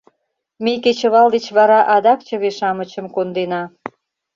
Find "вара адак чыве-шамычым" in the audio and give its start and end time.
1.57-3.05